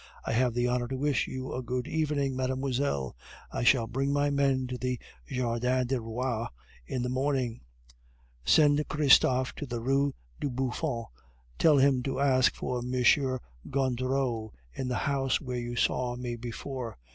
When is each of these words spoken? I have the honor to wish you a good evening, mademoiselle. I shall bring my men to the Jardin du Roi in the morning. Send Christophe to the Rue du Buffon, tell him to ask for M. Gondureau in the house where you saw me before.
I 0.25 0.31
have 0.31 0.55
the 0.55 0.67
honor 0.67 0.87
to 0.87 0.97
wish 0.97 1.27
you 1.27 1.53
a 1.53 1.61
good 1.61 1.87
evening, 1.87 2.35
mademoiselle. 2.35 3.15
I 3.51 3.61
shall 3.63 3.85
bring 3.85 4.11
my 4.11 4.31
men 4.31 4.65
to 4.65 4.75
the 4.79 4.99
Jardin 5.27 5.85
du 5.85 5.99
Roi 6.01 6.47
in 6.87 7.03
the 7.03 7.09
morning. 7.09 7.61
Send 8.43 8.83
Christophe 8.87 9.53
to 9.57 9.67
the 9.67 9.79
Rue 9.79 10.15
du 10.39 10.49
Buffon, 10.49 11.05
tell 11.59 11.77
him 11.77 12.01
to 12.01 12.19
ask 12.19 12.55
for 12.55 12.79
M. 12.79 12.91
Gondureau 13.69 14.51
in 14.73 14.87
the 14.87 14.95
house 15.05 15.39
where 15.39 15.59
you 15.59 15.75
saw 15.75 16.15
me 16.15 16.35
before. 16.35 16.97